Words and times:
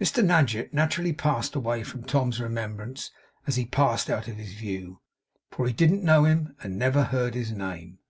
Mr 0.00 0.20
Nadgett 0.20 0.74
naturally 0.74 1.12
passed 1.12 1.54
away 1.54 1.84
from 1.84 2.02
Tom's 2.02 2.40
remembrance 2.40 3.12
as 3.46 3.54
he 3.54 3.64
passed 3.64 4.10
out 4.10 4.26
of 4.26 4.34
his 4.34 4.52
view; 4.52 5.00
for 5.52 5.64
he 5.64 5.72
didn't 5.72 6.02
know 6.02 6.24
him, 6.24 6.56
and 6.60 6.72
had 6.72 6.72
never 6.72 7.04
heard 7.04 7.34
his 7.36 7.52
name. 7.52 8.00